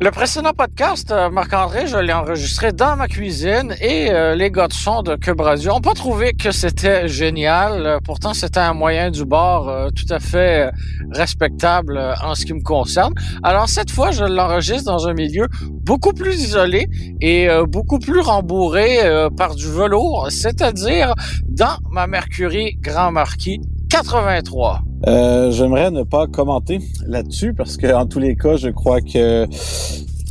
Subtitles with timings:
[0.00, 4.66] Le précédent podcast, euh, Marc-André, je l'ai enregistré dans ma cuisine et euh, les gars
[4.66, 7.86] de son de Cube Radio n'ont pas trouvé que c'était génial.
[7.86, 10.72] Euh, pourtant, c'était un moyen du bord tout à fait
[11.12, 13.14] respectable en ce qui me concerne.
[13.44, 16.88] Alors cette fois, je l'enregistre dans un milieu beaucoup plus isolé
[17.20, 18.98] et beaucoup plus rembourré
[19.36, 21.14] par du velours, c'est-à-dire
[21.46, 23.60] dans ma Mercury Grand Marquis
[23.94, 24.80] 83.
[25.06, 29.46] Euh, J'aimerais ne pas commenter là-dessus parce que en tous les cas, je crois que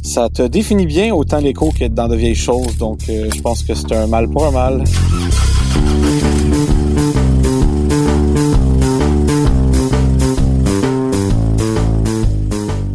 [0.03, 2.75] ça te définit bien autant l'écho qu'être dans de vieilles choses.
[2.77, 4.83] Donc, euh, je pense que c'est un mal pour un mal.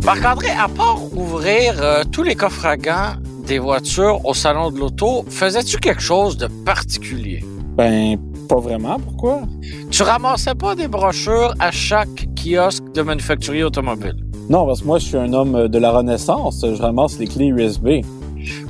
[0.05, 3.15] Marc-André, à part ouvrir euh, tous les coffres à gants
[3.47, 7.43] des voitures au salon de l'auto, faisais-tu quelque chose de particulier?
[7.79, 8.99] Ben, pas vraiment.
[8.99, 9.43] Pourquoi?
[9.91, 14.17] Tu ramassais pas des brochures à chaque kiosque de manufacturier automobile?
[14.49, 16.65] Non, parce que moi, je suis un homme de la Renaissance.
[16.65, 17.89] Je ramasse les clés USB.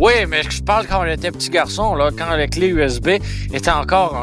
[0.01, 3.11] Oui, mais je parle quand on était petit garçon, là, quand les clés USB
[3.53, 4.17] étaient encore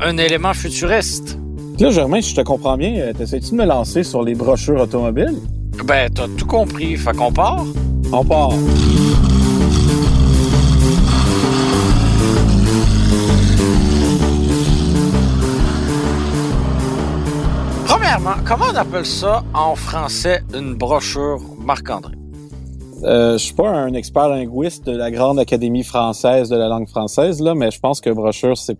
[0.00, 1.36] un, élément futuriste.
[1.78, 4.80] Là, Germain, si je te comprends bien, euh, t'essaies-tu de me lancer sur les brochures
[4.80, 5.38] automobiles?
[5.84, 6.96] Ben, t'as tout compris.
[6.96, 7.64] Fait qu'on part?
[8.12, 8.52] On part.
[18.22, 22.14] Comment on appelle ça en français une brochure, Marc-André?
[23.02, 26.86] Euh, je suis pas un expert linguiste de la Grande Académie française de la langue
[26.86, 28.76] française, là, mais je pense que brochure, c'est,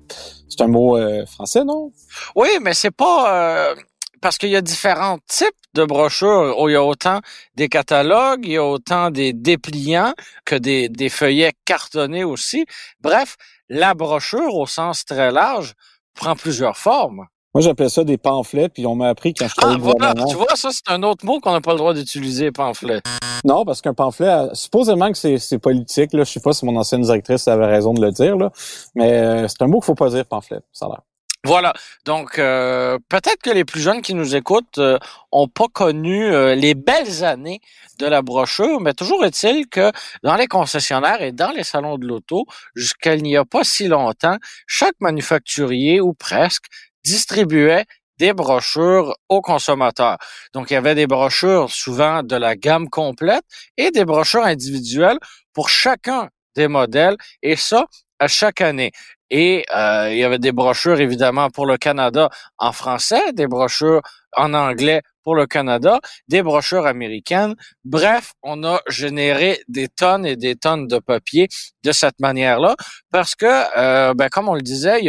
[0.46, 1.90] c'est un mot euh, français, non?
[2.36, 3.70] Oui, mais c'est pas...
[3.70, 3.74] Euh,
[4.20, 6.54] parce qu'il y a différents types de brochures.
[6.68, 7.20] il y a autant
[7.54, 10.12] des catalogues, il y a autant des dépliants
[10.44, 12.66] que des, des feuillets cartonnés aussi.
[13.00, 13.36] Bref,
[13.70, 15.72] la brochure, au sens très large,
[16.14, 17.24] prend plusieurs formes.
[17.52, 20.36] Moi, j'appelais ça des pamphlets, puis on m'a appris quand je travaillais ah, voilà, Tu
[20.36, 23.00] vois, ça, c'est un autre mot qu'on n'a pas le droit d'utiliser, pamphlet.
[23.44, 27.02] Non, parce qu'un pamphlet, supposément que c'est politique, là, je sais pas si mon ancienne
[27.02, 28.52] directrice avait raison de le dire, là,
[28.94, 31.00] mais euh, c'est un mot qu'il faut pas dire, pamphlet, ça a l'air.
[31.44, 31.72] Voilà.
[32.04, 34.98] Donc, euh, peut-être que les plus jeunes qui nous écoutent euh,
[35.32, 37.60] ont pas connu les belles années
[37.98, 39.90] de la brochure, mais toujours est-il que
[40.22, 42.44] dans les concessionnaires et dans les salons de l'auto,
[42.76, 44.36] jusqu'à il n'y a pas si longtemps,
[44.66, 46.66] chaque manufacturier ou presque
[47.04, 47.84] distribuait
[48.18, 50.18] des brochures aux consommateurs.
[50.52, 53.42] Donc, il y avait des brochures souvent de la gamme complète
[53.78, 55.18] et des brochures individuelles
[55.54, 57.86] pour chacun des modèles, et ça,
[58.20, 58.92] à chaque année.
[59.31, 64.03] Et euh, il y avait des brochures, évidemment, pour le Canada en français, des brochures
[64.36, 67.54] en anglais pour le Canada, des brochures américaines.
[67.84, 71.48] Bref, on a généré des tonnes et des tonnes de papier
[71.84, 72.75] de cette manière-là
[73.12, 73.47] parce que,
[73.78, 75.00] euh, ben, comme on le disait,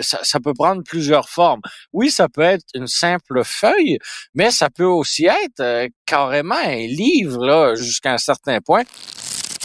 [0.00, 1.60] ça, peut prendre plusieurs formes.
[1.92, 3.98] Oui, ça peut être une simple feuille,
[4.34, 8.82] mais ça peut aussi être euh, carrément un livre là jusqu'à un certain point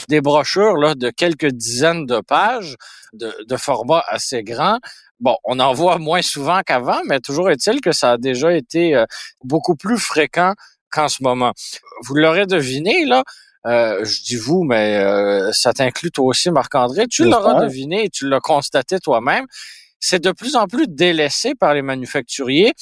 [0.08, 2.76] des brochures là, de quelques dizaines de pages
[3.14, 4.80] de, de format assez grand
[5.22, 8.96] Bon, on en voit moins souvent qu'avant, mais toujours est-il que ça a déjà été
[8.96, 9.06] euh,
[9.44, 10.54] beaucoup plus fréquent
[10.92, 11.54] qu'en ce moment.
[12.04, 13.24] Vous l'aurez deviné, là,
[13.66, 17.08] euh, je dis vous, mais euh, ça t'inclut toi aussi, Marc-André.
[17.08, 19.46] Tu l'auras deviné et tu l'as constaté toi-même.
[20.00, 22.74] C'est de plus en plus délaissé par les manufacturiers.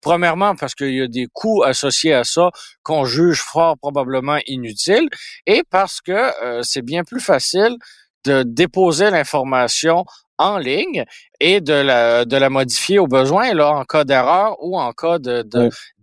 [0.00, 2.50] Premièrement, parce qu'il y a des coûts associés à ça
[2.82, 5.08] qu'on juge fort probablement inutiles,
[5.46, 6.32] et parce que
[6.62, 7.76] c'est bien plus facile
[8.24, 10.04] de déposer l'information
[10.38, 11.04] en ligne
[11.40, 15.18] et de la, de la modifier au besoin là en cas d'erreur ou en cas
[15.18, 15.44] de,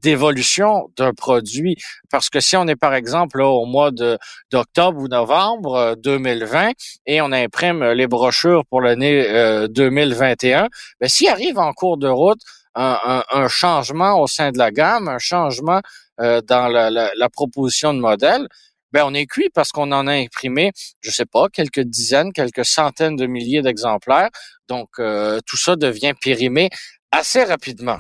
[0.02, 1.78] d'évolution d'un produit.
[2.12, 4.18] Parce que si on est par exemple là, au mois de
[4.52, 6.72] d'octobre ou novembre 2020 euh,
[7.06, 9.26] et on imprime les brochures pour l'année
[9.70, 10.68] 2021,
[11.00, 12.42] ben s'il arrive en cours de route
[12.76, 15.82] un, changement au sein de la gamme, un changement
[16.20, 18.48] euh, dans la, proposition de modèle,
[18.92, 22.66] ben on est cuit parce qu'on en a imprimé, je sais pas, quelques dizaines, quelques
[22.66, 24.30] centaines de milliers d'exemplaires.
[24.70, 26.70] Donc euh, tout ça devient périmé
[27.12, 27.98] assez rapidement.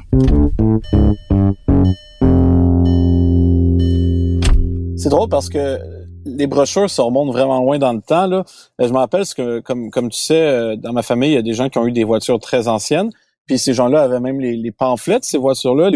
[4.97, 5.79] C'est drôle parce que
[6.25, 8.27] les brochures se remontent vraiment loin dans le temps.
[8.27, 8.43] Là.
[8.79, 11.53] Je me rappelle que, comme, tu sais, euh, dans ma famille, il y a des
[11.53, 13.11] gens qui ont eu des voitures très anciennes.
[13.47, 15.89] Puis ces gens-là avaient même les, pamphlets de ces voitures-là.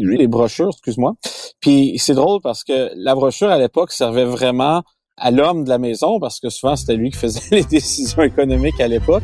[0.00, 1.14] les brochures, excuse-moi.
[1.60, 4.82] Puis c'est drôle parce que la brochure à l'époque servait vraiment
[5.18, 8.80] à l'homme de la maison parce que souvent c'était lui qui faisait les décisions économiques
[8.80, 9.22] à l'époque.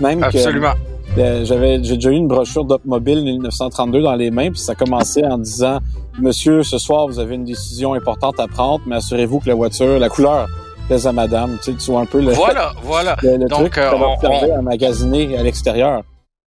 [0.00, 0.72] Même Absolument.
[1.16, 4.74] que euh, j'avais j'ai déjà eu une brochure d'Opmobile 1932 dans les mains puis ça
[4.74, 5.78] commençait en disant
[6.18, 9.98] Monsieur, ce soir vous avez une décision importante à prendre, mais assurez-vous que la voiture,
[9.98, 10.46] la couleur
[10.86, 11.58] plaise à Madame.
[11.62, 13.16] Tu sais, tu vois un peu le Voilà, voilà.
[13.22, 16.02] le, le Donc, truc euh, que on- servait à magasiner à l'extérieur.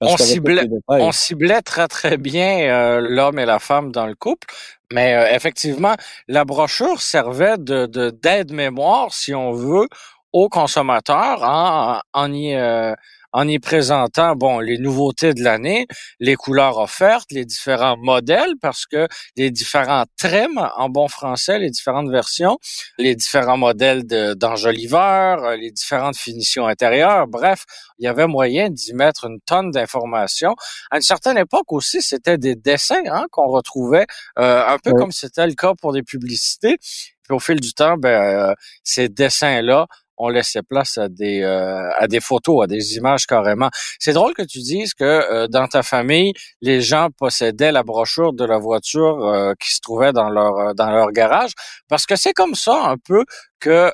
[0.02, 0.68] On ciblait-
[0.98, 4.48] on ciblait très très bien euh, l'homme et la femme dans le couple,
[4.92, 5.94] mais euh, effectivement,
[6.28, 9.88] la brochure servait de de- d'aide-mémoire, si on veut,
[10.32, 12.94] aux consommateurs en, en y euh,
[13.32, 15.86] en y présentant bon les nouveautés de l'année,
[16.20, 21.70] les couleurs offertes, les différents modèles, parce que les différents trims en bon français, les
[21.70, 22.58] différentes versions,
[22.98, 27.64] les différents modèles de- d'enjoliveurs, euh, les différentes finitions intérieures, bref,
[27.98, 30.54] il y avait moyen d'y mettre une tonne d'informations.
[30.90, 34.06] À une certaine époque aussi, c'était des dessins hein, qu'on retrouvait,
[34.38, 34.98] euh, un peu Oui.
[34.98, 36.76] comme c'était le cas pour des publicités.
[37.24, 39.86] Puis au fil du temps, ben, euh, ces dessins-là,
[40.18, 43.70] on laissait place à des euh, à des photos, à des images carrément.
[43.98, 48.32] C'est drôle que tu dises que euh, dans ta famille, les gens possédaient la brochure
[48.32, 51.52] de la voiture euh, qui se trouvait dans leur euh, dans leur garage,
[51.88, 53.24] parce que c'est comme ça un peu
[53.60, 53.92] que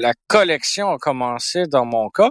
[0.00, 2.28] la collection a commencé dans mon cas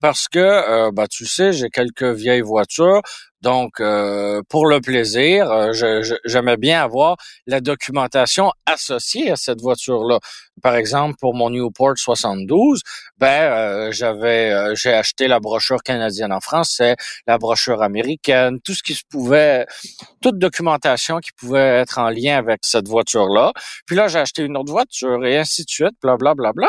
[0.00, 3.02] parce que euh, bah tu sais j'ai quelques vieilles voitures
[3.42, 7.16] donc euh, pour le plaisir euh, j'aimais bien avoir
[7.46, 10.18] la documentation associée à cette voiture là
[10.62, 12.80] par exemple pour mon Newport 72
[13.18, 16.96] ben euh, j'avais j'ai acheté la brochure canadienne en français
[17.26, 19.66] la brochure américaine tout ce qui se pouvait
[20.22, 23.52] toute documentation qui pouvait être en lien avec cette voiture là
[23.86, 26.68] puis là j'ai acheté une autre voiture et ainsi de suite bla bla bla bla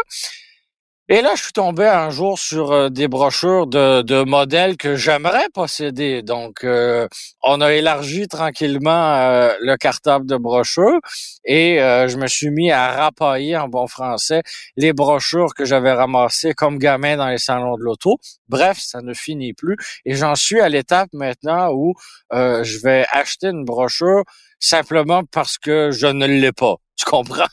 [1.10, 4.96] et là, je suis tombé un jour sur euh, des brochures de, de modèles que
[4.96, 6.22] j'aimerais posséder.
[6.22, 7.08] Donc, euh,
[7.44, 11.00] on a élargi tranquillement euh, le cartable de brochures
[11.46, 14.42] et euh, je me suis mis à rapailler en bon français
[14.76, 18.18] les brochures que j'avais ramassées comme gamin dans les salons de l'auto.
[18.50, 19.78] Bref, ça ne finit plus.
[20.06, 21.94] Et j'en suis à l'étape maintenant où
[22.34, 24.24] euh, je vais acheter une brochure
[24.60, 26.76] simplement parce que je ne l'ai pas.
[26.98, 27.46] Tu comprends?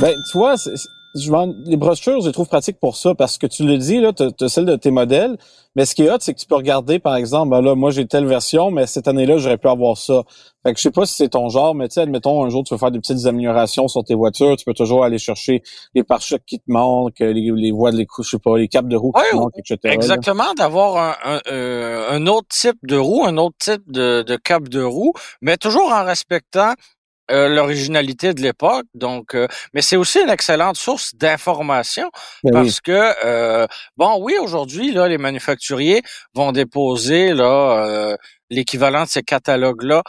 [0.00, 3.14] Ben, tu vois, c'est- c'est- je m'en- les brochures, je les trouve pratiques pour ça,
[3.14, 5.36] parce que tu le dis, là, tu as celle de tes modèles,
[5.76, 7.90] mais ce qui est hot, c'est que tu peux regarder, par exemple, ben là, moi,
[7.90, 10.22] j'ai telle version, mais cette année-là, j'aurais pu avoir ça.
[10.64, 12.64] Fait que je sais pas si c'est ton genre, mais tu sais, admettons, un jour,
[12.64, 15.62] tu veux faire des petites améliorations sur tes voitures, tu peux toujours aller chercher
[15.94, 18.88] les pare-chocs qui te manquent, les, les voies de les je sais pas, les capes
[18.88, 19.78] de roue qui Ouais, te manquent, etc.
[19.94, 24.36] Exactement, d'avoir un, un, euh, un autre type de roue, un autre type de, de
[24.36, 26.74] cap de roue, mais toujours en respectant
[27.30, 28.86] euh, l'originalité de l'époque.
[28.94, 32.10] Donc, euh, mais c'est aussi une excellente source d'information
[32.44, 32.52] Ben oui.
[32.52, 33.66] parce que euh,
[33.96, 36.02] bon, oui, aujourd'hui là, les manufacturiers
[36.34, 38.16] vont déposer là euh,
[38.50, 40.02] l'équivalent de ces catalogues-là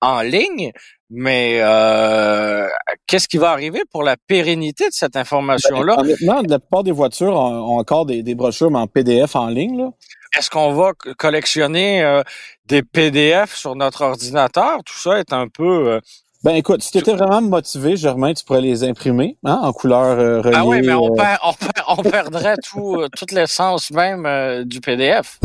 [0.00, 0.72] en ligne.
[1.08, 2.66] Mais euh,
[3.06, 5.94] qu'est-ce qui va arriver pour la pérennité de cette information-là?
[5.98, 9.78] Honnêtement, la plupart des voitures ont, encore des, des brochures mais en PDF en ligne,
[9.78, 9.90] là.
[10.36, 12.22] Est-ce qu'on va co- collectionner euh,
[12.66, 14.78] des PDF sur notre ordinateur?
[14.84, 15.92] Tout ça est un peu...
[15.92, 16.00] euh,
[16.44, 20.18] Ben écoute, si tu étais vraiment motivé, Germain, tu pourrais les imprimer hein, en couleur
[20.18, 20.56] euh, reliée.
[20.56, 24.26] Ah oui, mais on, euh, perd, on, perd- on perdrait tout, euh, toute l'essence même
[24.26, 25.38] euh, du PDF.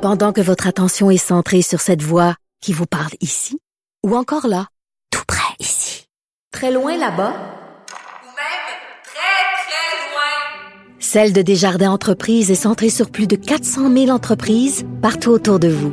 [0.00, 3.58] Pendant que votre attention est centrée sur cette voix qui vous parle ici,
[4.06, 4.66] ou encore là,
[5.10, 6.06] tout près ici,
[6.52, 8.64] très loin là-bas, Ou même
[9.02, 10.98] très, très loin.
[11.00, 15.68] Celle de Desjardins Entreprises est centrée sur plus de 400 000 entreprises partout autour de
[15.68, 15.92] vous.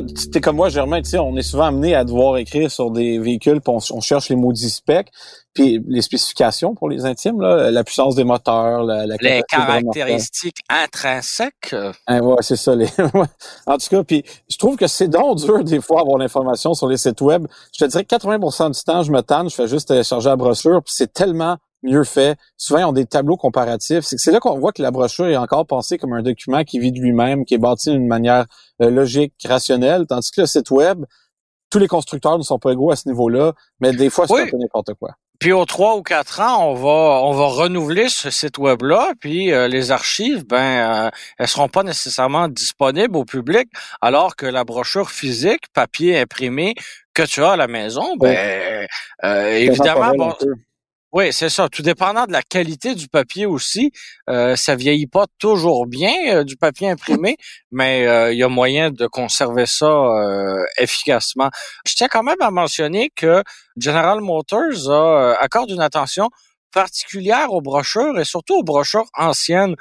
[0.00, 2.90] Toi, t'es comme moi, Germain, tu sais, on est souvent amené à devoir écrire sur
[2.90, 5.10] des véhicules, puis on, on cherche les maudits specs,
[5.54, 10.60] puis les spécifications pour les intimes, là, la puissance des moteurs, la, la Les caractéristiques
[10.68, 11.72] intrinsèques.
[11.72, 12.74] euh, Hein, ouais, c'est ça.
[12.74, 12.86] Les...
[13.66, 16.88] en tout cas, puis je trouve que c'est donc dur des fois avoir l'information sur
[16.88, 17.46] les sites web.
[17.76, 20.36] Je te dirais que 80% du temps, je me tanne, je fais juste télécharger la
[20.36, 22.36] brochure, puis c'est tellement mieux fait.
[22.56, 24.04] Souvent, ils ont des tableaux comparatifs.
[24.04, 26.92] C'est là qu'on voit que la brochure est encore pensée comme un document qui vit
[26.92, 28.46] de lui-même, qui est bâti d'une manière
[28.82, 31.04] euh, logique, rationnelle, tandis que le site web,
[31.70, 34.40] tous les constructeurs ne sont pas égaux à ce niveau-là, mais des fois, c'est Oui.
[34.42, 35.10] un peu n'importe quoi.
[35.38, 39.12] Puis aux trois ou quatre ans, on va on va renouveler ce site web là,
[39.20, 43.68] puis euh, les archives, ben euh, elles seront pas nécessairement disponibles au public,
[44.00, 46.74] alors que la brochure physique, papier imprimé
[47.14, 48.88] que tu as à la maison, ben
[49.24, 50.32] euh, évidemment, bon.
[51.18, 51.68] Oui, c'est ça.
[51.68, 53.90] Tout dépendant de la qualité du papier aussi,
[54.30, 57.36] euh, ça vieillit pas toujours bien euh, du papier imprimé,
[57.72, 61.50] mais euh, il y a moyen de conserver ça euh, efficacement.
[61.84, 63.42] Je tiens quand même à mentionner que
[63.76, 66.30] General Motors a, accorde une attention
[66.72, 69.74] particulière aux brochures et surtout aux brochures anciennes.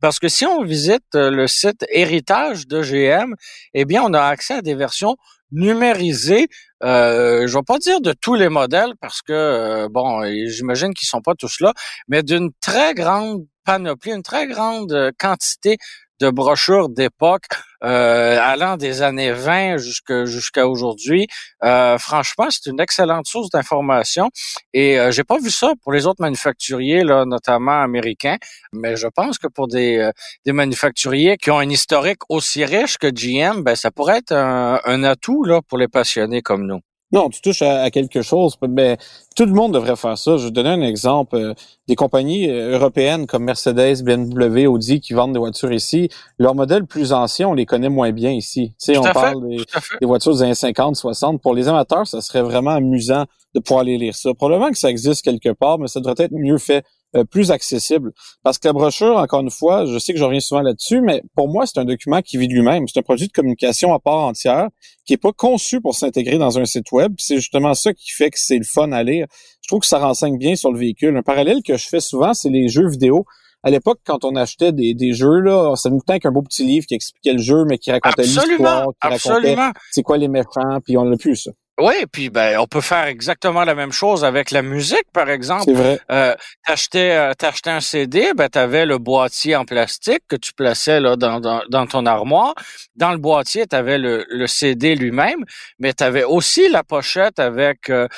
[0.00, 3.34] Parce que si on visite le site héritage de GM,
[3.74, 5.16] eh bien, on a accès à des versions
[5.52, 6.48] numérisées.
[6.82, 11.08] Euh, je vais pas dire de tous les modèles parce que euh, bon, j'imagine qu'ils
[11.08, 11.72] sont pas tous là,
[12.08, 15.78] mais d'une très grande panoplie, une très grande euh, quantité
[16.20, 17.46] de brochures d'époque
[17.84, 21.26] euh, allant des années 20 jusqu'à aujourd'hui.
[21.64, 24.30] Euh, franchement, c'est une excellente source d'information
[24.72, 28.36] et euh, j'ai pas vu ça pour les autres manufacturiers, là, notamment américains,
[28.72, 30.10] mais je pense que pour des,
[30.44, 34.80] des manufacturiers qui ont un historique aussi riche que GM, ben ça pourrait être un,
[34.84, 36.80] un atout là pour les passionnés comme nous.
[37.12, 38.98] Non, tu touches à, quelque chose, mais
[39.36, 40.36] tout le monde devrait faire ça.
[40.38, 41.36] Je vais donner un exemple.
[41.36, 41.54] Euh,
[41.86, 46.08] des compagnies euh, européennes comme Mercedes, BMW, Audi qui vendent des voitures ici,
[46.38, 48.70] leurs modèles plus anciens, on les connaît moins bien ici.
[48.70, 49.58] Tu sais, on parle des,
[50.00, 51.40] des, voitures des années 50, 60.
[51.40, 54.34] Pour les amateurs, ça serait vraiment amusant de pouvoir aller lire ça.
[54.34, 56.84] Probablement que ça existe quelque part, mais ça devrait être mieux fait
[57.16, 58.12] euh, plus accessible.
[58.42, 61.22] Parce que la brochure, encore une fois, je sais que je reviens souvent là-dessus, mais
[61.34, 62.86] pour moi, c'est un document qui vit lui-même.
[62.88, 64.68] C'est un produit de communication à part entière,
[65.04, 67.14] qui est pas conçu pour s'intégrer dans un site web.
[67.18, 69.26] C'est justement ça qui fait que c'est le fun à lire.
[69.62, 71.16] Je trouve que ça renseigne bien sur le véhicule.
[71.16, 73.24] Un parallèle que je fais souvent, c'est les jeux vidéo.
[73.62, 76.64] À l'époque, quand on achetait des, des jeux, là, ça nous coûtait qu'un beau petit
[76.64, 79.56] livre qui expliquait le jeu, mais qui racontait l'histoire, qui racontait
[79.90, 81.50] c'est quoi les méchants, puis on l'a plus ça.
[81.78, 85.64] Oui, puis ben on peut faire exactement la même chose avec la musique, par exemple.
[85.66, 86.00] C'est vrai.
[86.10, 86.34] Euh,
[86.66, 91.16] t'achetais, euh, t'achetais un CD, ben t'avais le boîtier en plastique que tu plaçais là
[91.16, 92.54] dans, dans, dans ton armoire.
[92.94, 95.44] Dans le boîtier, t'avais le, le CD lui-même,
[95.78, 98.08] mais t'avais aussi la pochette avec euh,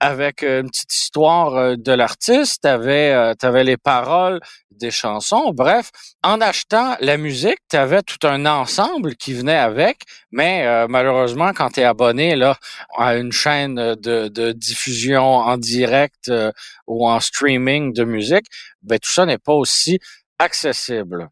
[0.00, 2.62] avec une petite histoire euh, de l'artiste.
[2.62, 4.40] T'avais t'avais les paroles
[4.72, 5.52] des chansons.
[5.54, 5.90] Bref,
[6.24, 10.02] en achetant la musique, t'avais tout un ensemble qui venait avec,
[10.32, 12.56] mais malheureusement, quand t'es abonné là
[13.04, 16.50] à une chaîne de, diffusion en direct euh,
[16.86, 18.46] ou en streaming de musique,
[18.82, 19.98] ben tout ça n'est pas aussi
[20.38, 21.28] accessible.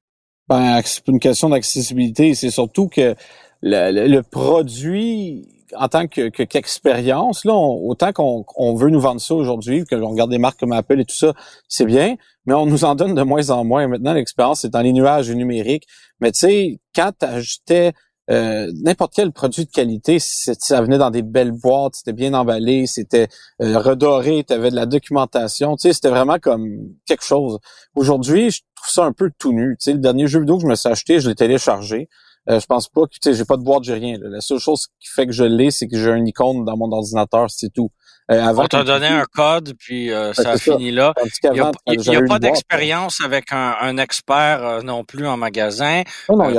[0.49, 2.35] Ben, c'est une question d'accessibilité.
[2.35, 3.14] C'est surtout que
[3.62, 9.95] le, produit, en tant que qu'expérience, là, autant qu'on veut nous vendre ça aujourd'hui, que
[9.95, 11.33] l'on regarde des marques comme Apple et tout ça,
[11.69, 13.88] c'est bien, mais on nous en donne de moins en moins.
[13.88, 15.87] Maintenant, l'expérience est dans les nuages numériques.
[16.21, 17.93] Mais tu sais, quand tu achetais
[18.32, 22.86] euh, n'importe quel produit de qualité, ça venait dans des belles boîtes, c'était bien emballé,
[22.86, 23.28] c'était
[23.60, 26.66] euh, redoré, tu de la documentation, tu sais, c'était vraiment comme
[27.06, 27.58] quelque chose.
[27.94, 29.76] Aujourd'hui, je trouve ça un peu tout nu.
[29.78, 32.08] Tu sais, le dernier jeu vidéo que je me suis acheté, je l'ai téléchargé.
[32.50, 34.16] Euh, je pense pas que, tu sais, j'ai pas de boîte, j'ai rien.
[34.20, 36.90] La seule chose qui fait que je l'ai, c'est que j'ai un icône dans mon
[36.90, 37.90] ordinateur, c'est tout.
[38.30, 41.12] Euh, on t'a donné un code, puis euh, ça a fini là.
[41.44, 46.02] Il n'y a, pas d'expérience avec un, expert euh, non plus en magasin.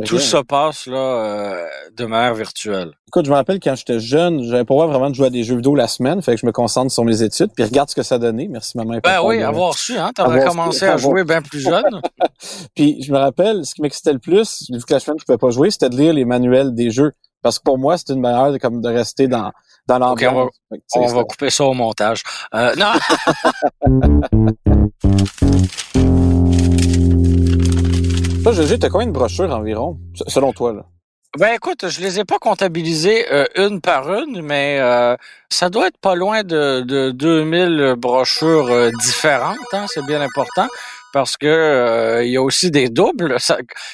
[0.06, 2.92] tout se passe là de manière virtuelle.
[3.08, 5.56] Écoute, je me rappelle quand j'étais jeune, j'avais pas vraiment de jouer à des jeux
[5.56, 8.02] vidéo la semaine, fait que je me concentre sur mes études, puis regarde ce que
[8.02, 8.48] ça donnait.
[8.48, 8.98] Merci maman.
[9.04, 12.02] Ben oui, avoir su, hein, t'aurais commencé à jouer bien plus jeune.
[12.76, 15.38] puis je me rappelle, ce qui m'excitait le plus, vu que la semaine je pouvais
[15.38, 17.12] pas jouer, c'était de lire les manuels des jeux.
[17.42, 19.52] Parce que pour moi, c'est une manière de, comme de rester dans,
[19.88, 20.50] dans l'ambiance.
[20.96, 22.24] on va, couper ça au montage.
[22.56, 22.94] Euh, non!
[28.44, 30.86] Toi, Gégé, t'as combien de brochures environ, selon toi, là?
[31.40, 35.16] Ben écoute, je les ai pas comptabilisées euh, une par une, mais euh,
[35.50, 40.68] ça doit être pas loin de, de 2000 brochures euh, différentes, hein, c'est bien important
[41.14, 43.38] parce que euh, il y a aussi des doubles.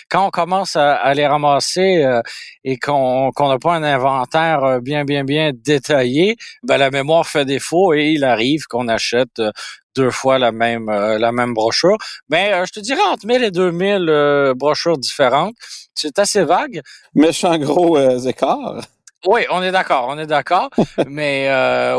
[0.09, 2.21] quand on commence à, les ramasser euh,
[2.63, 7.45] et qu'on n'a pas un inventaire euh, bien, bien, bien détaillé, ben, la mémoire fait
[7.45, 9.41] défaut et il arrive qu'on achète
[9.95, 11.97] deux fois la même la même brochure.
[12.29, 15.55] Mais je te dirais entre 1000 et 2000 brochures différentes.
[15.93, 16.81] C'est assez vague.
[17.15, 18.81] Méchant gros écart.
[19.27, 20.69] Oui, on est d'accord, on est d'accord.
[21.07, 21.49] mais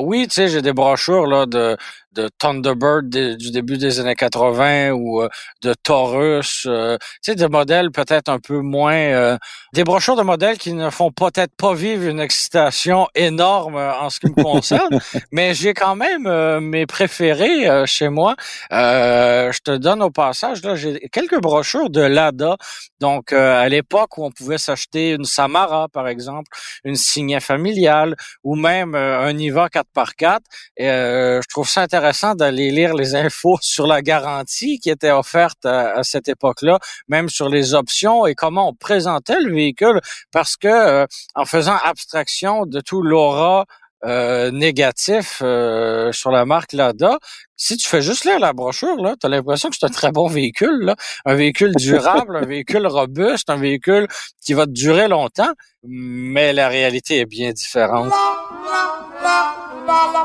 [0.00, 1.76] oui, tu sais, j'ai des brochures là de
[2.12, 5.28] de Thunderbird du début des années 80 ou euh,
[5.62, 9.38] de Taurus, euh, tu sais, des modèles peut-être un peu moins, euh,
[9.72, 14.18] des brochures de modèles qui ne font peut-être pas vivre une excitation énorme en ce
[14.18, 14.98] qui me concerne,
[15.32, 18.34] mais j'ai quand même mes préférés chez moi.
[18.70, 22.56] je te donne au passage, là, j'ai quelques brochures de Lada,
[23.00, 26.50] donc à l'époque où on pouvait s'acheter une Samara, par exemple,
[26.84, 30.38] une Signet familiale ou même un Niva 4x4,
[30.76, 35.10] et, je trouve ça intéressant intéressant d'aller lire les infos sur la garantie qui était
[35.10, 36.78] offerte à, cette époque-là,
[37.08, 40.00] même sur les options et comment on présentait le véhicule,
[40.32, 43.66] parce que euh, en faisant abstraction de tout l'aura
[44.06, 47.18] euh, négatif euh, sur la marque Lada.
[47.56, 50.10] Si tu fais juste lire la brochure, là, tu as l'impression que c'est un très
[50.10, 50.96] bon véhicule, là.
[51.26, 54.08] un véhicule durable, un véhicule robuste, un véhicule
[54.40, 55.52] qui va te durer longtemps,
[55.82, 58.10] mais la réalité est bien différente.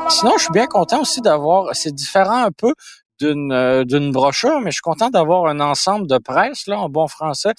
[0.08, 2.74] Sinon, je suis bien content aussi d'avoir, c'est différent un peu
[3.20, 6.88] d'une euh, d'une brochure, mais je suis content d'avoir un ensemble de presse, là, en
[6.88, 7.52] bon français,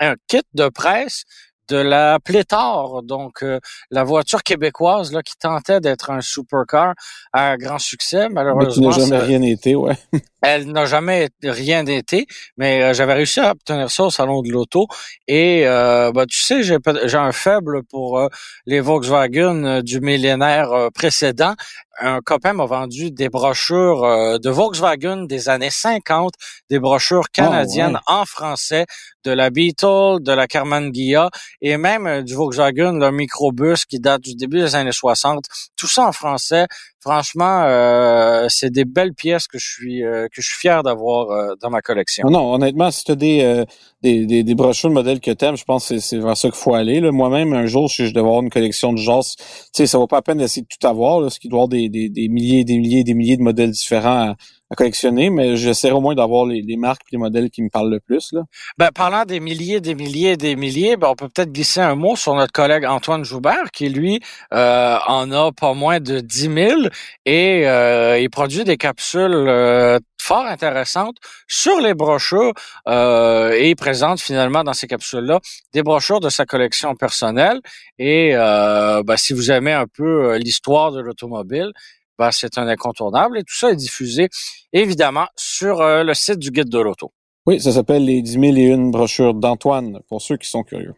[0.00, 1.24] un kit de presse
[1.68, 3.60] de la pléthore, donc euh,
[3.90, 6.94] la voiture québécoise là qui tentait d'être un supercar
[7.32, 8.88] à grand succès, malheureusement.
[8.88, 9.96] Mais qui n'a jamais rien été, ouais.
[10.42, 14.50] Elle n'a jamais rien été, mais euh, j'avais réussi à obtenir ça au salon de
[14.50, 14.86] l'auto.
[15.26, 18.28] Et euh, bah, tu sais, j'ai, j'ai un faible pour euh,
[18.64, 21.54] les Volkswagen du millénaire précédent.
[22.00, 26.32] Un copain m'a vendu des brochures de Volkswagen des années 50,
[26.70, 28.86] des brochures Ah, canadiennes en français,
[29.24, 31.28] de la Beetle, de la Carman Ghia
[31.60, 35.44] et même du Volkswagen, le microbus qui date du début des années 60.
[35.76, 36.66] Tout ça en français.
[37.00, 41.30] Franchement, euh, c'est des belles pièces que je suis euh, que je suis fier d'avoir
[41.30, 42.28] euh, dans ma collection.
[42.28, 43.64] Non, honnêtement, si tu as des, euh,
[44.02, 46.58] des, des, des brochures de modèles que t'aimes, je pense que c'est- vers ça qu'il
[46.58, 47.00] faut aller.
[47.00, 50.08] Moi-même, un jour, si je devais avoir une collection de genre, tu sais, ça vaut
[50.08, 52.28] pas la peine d'essayer de tout avoir, là, ce qui doit avoir des, des, des
[52.28, 54.34] milliers, des milliers, des milliers de modèles différents à,
[54.70, 57.90] à collectionner, mais j'essaierai au moins d'avoir les, marques et les modèles qui me parlent
[57.90, 58.34] le plus.
[58.76, 62.16] Ben, parlant des milliers, des milliers, des milliers, ben, on peut peut-être glisser un mot
[62.16, 64.20] sur notre collègue Antoine Joubert, qui lui
[64.52, 66.80] euh, en a pas moins de 10 000
[67.24, 72.52] et euh, il produit des capsules euh, fort intéressantes sur les brochures
[72.86, 75.40] euh, et il présente finalement dans ces capsules-là
[75.72, 77.60] des brochures de sa collection personnelle.
[77.98, 81.72] Et euh, ben, si vous aimez un peu euh, l'histoire de l'automobile,
[82.18, 84.28] ben, c'est un incontournable et tout ça est diffusé
[84.72, 87.12] évidemment sur euh, le site du Guide de l'auto.
[87.46, 90.94] Oui, ça s'appelle les 10 000 et une brochures d'Antoine, pour ceux qui sont curieux.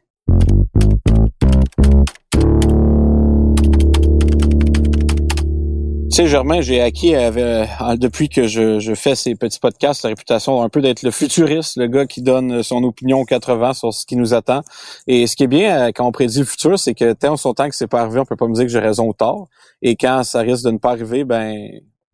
[6.10, 10.08] Tu sais, Germain, j'ai acquis euh, depuis que je, je fais ces petits podcasts la
[10.08, 13.94] réputation un peu d'être le futuriste, le gars qui donne son opinion aux 80 sur
[13.94, 14.62] ce qui nous attend.
[15.06, 17.54] Et ce qui est bien euh, quand on prédit le futur, c'est que tant son
[17.54, 19.46] temps que c'est pas arrivé, on peut pas me dire que j'ai raison ou tort.
[19.82, 21.54] Et quand ça risque de ne pas arriver, ben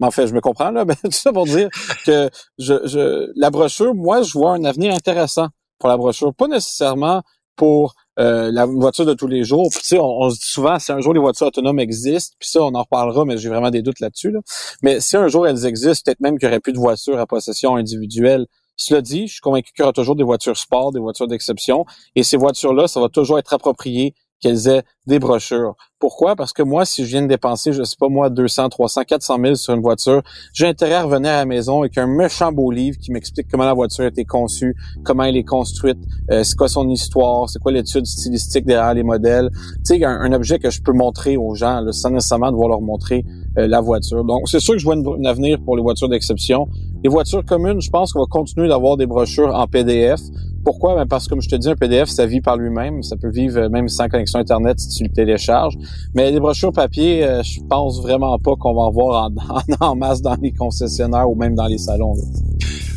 [0.03, 1.71] en fait, je me comprends là, ben, tout ça pour dire
[2.05, 6.49] que je, je la brochure, moi, je vois un avenir intéressant pour la brochure, pas
[6.49, 7.23] nécessairement
[7.57, 9.68] pour euh, la voiture de tous les jours.
[9.70, 12.48] Puis, tu on, on se dit souvent, si un jour les voitures autonomes existent, puis
[12.48, 14.31] ça, on en reparlera, mais j'ai vraiment des doutes là-dessus.
[14.31, 14.40] Là.
[14.83, 17.26] Mais si un jour elles existent, peut-être même qu'il n'y aurait plus de voitures à
[17.26, 18.46] possession individuelle.
[18.79, 21.87] Cela dit, je suis convaincu qu'il y aura toujours des voitures sport, des voitures d'exception,
[22.14, 25.75] et ces voitures-là, ça va toujours être approprié qu'elles aient des brochures.
[25.99, 26.37] Pourquoi?
[26.37, 29.38] Parce que moi, si je viens de dépenser, je sais pas moi, 200, 300, 400
[29.42, 32.71] 000 sur une voiture, j'ai intérêt à revenir à la maison avec un méchant beau
[32.71, 35.99] livre qui m'explique comment la voiture a été conçue, comment elle est construite,
[36.31, 39.49] euh, c'est quoi son histoire, c'est quoi l'étude stylistique derrière les modèles.
[39.87, 42.69] Tu sais, un, un objet que je peux montrer aux gens, là, sans nécessairement devoir
[42.69, 43.25] leur montrer
[43.59, 44.23] euh, la voiture.
[44.23, 46.69] Donc, c'est sûr que je vois un avenir pour les voitures d'exception.
[47.03, 50.21] Les voitures communes, je pense qu'on va continuer d'avoir des brochures en PDF.
[50.66, 50.97] Pourquoi?
[50.97, 53.03] Ben parce que, comme je te dis, un PDF, ça vit par lui-même.
[53.03, 55.75] Ça peut vivre même sans connexion Internet si tu le télécharges.
[56.15, 59.91] Mais les brochures papier, euh, je pense vraiment pas qu'on va en voir en, en,
[59.91, 62.15] en, masse dans les concessionnaires ou même dans les salons.
[62.15, 62.23] Là.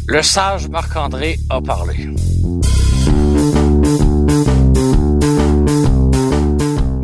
[0.08, 1.94] Le sage Marc-André a parlé.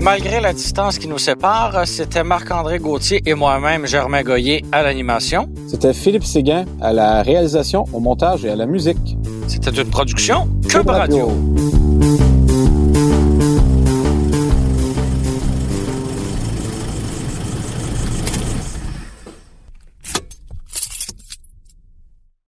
[0.05, 5.49] Malgré la distance qui nous sépare, c'était Marc-André Gauthier et moi-même, Germain Goyer, à l'animation.
[5.67, 9.17] C'était Philippe Séguin à la réalisation, au montage et à la musique.
[9.47, 11.29] C'était une production Cube Radio.
[11.29, 12.34] Radio.